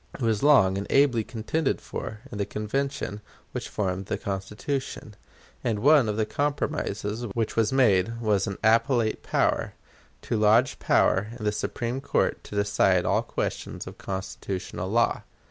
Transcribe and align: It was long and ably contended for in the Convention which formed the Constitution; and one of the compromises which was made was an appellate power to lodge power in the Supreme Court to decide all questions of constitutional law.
It 0.15 0.21
was 0.21 0.41
long 0.41 0.79
and 0.79 0.87
ably 0.89 1.23
contended 1.23 1.79
for 1.79 2.21
in 2.31 2.39
the 2.39 2.45
Convention 2.47 3.21
which 3.51 3.69
formed 3.69 4.07
the 4.07 4.17
Constitution; 4.17 5.15
and 5.63 5.77
one 5.77 6.09
of 6.09 6.17
the 6.17 6.25
compromises 6.25 7.21
which 7.35 7.55
was 7.55 7.71
made 7.71 8.19
was 8.19 8.47
an 8.47 8.57
appellate 8.63 9.21
power 9.21 9.75
to 10.23 10.37
lodge 10.39 10.79
power 10.79 11.27
in 11.37 11.45
the 11.45 11.51
Supreme 11.51 12.01
Court 12.01 12.43
to 12.45 12.55
decide 12.55 13.05
all 13.05 13.21
questions 13.21 13.85
of 13.85 13.99
constitutional 13.99 14.89
law. 14.89 15.21